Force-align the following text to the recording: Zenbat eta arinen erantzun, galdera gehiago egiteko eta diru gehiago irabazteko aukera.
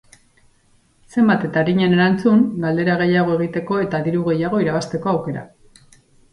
Zenbat 1.15 1.45
eta 1.49 1.61
arinen 1.65 1.93
erantzun, 1.99 2.41
galdera 2.65 2.97
gehiago 3.03 3.37
egiteko 3.37 3.79
eta 3.85 4.03
diru 4.09 4.27
gehiago 4.33 4.67
irabazteko 4.67 5.17
aukera. 5.17 5.49